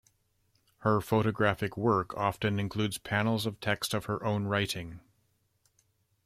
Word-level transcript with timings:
Her 0.79 0.99
photographic 0.99 1.77
work 1.77 2.17
often 2.17 2.59
includes 2.59 2.97
panels 2.97 3.45
of 3.45 3.59
text 3.59 3.93
of 3.93 4.05
her 4.05 4.25
own 4.25 4.45
writing. 4.45 4.99